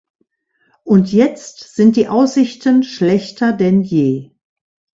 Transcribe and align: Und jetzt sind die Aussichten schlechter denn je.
Und 0.83 1.11
jetzt 1.11 1.75
sind 1.75 1.95
die 1.95 2.07
Aussichten 2.07 2.81
schlechter 2.81 3.53
denn 3.53 3.81
je. 3.83 4.31